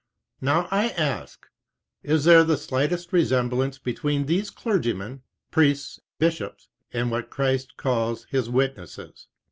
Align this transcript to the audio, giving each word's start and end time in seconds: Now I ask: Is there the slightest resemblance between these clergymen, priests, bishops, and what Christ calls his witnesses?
Now 0.41 0.67
I 0.71 0.87
ask: 0.89 1.45
Is 2.01 2.23
there 2.23 2.43
the 2.43 2.57
slightest 2.57 3.13
resemblance 3.13 3.77
between 3.77 4.25
these 4.25 4.49
clergymen, 4.49 5.21
priests, 5.51 5.99
bishops, 6.17 6.69
and 6.91 7.11
what 7.11 7.29
Christ 7.29 7.77
calls 7.77 8.25
his 8.31 8.49
witnesses? 8.49 9.27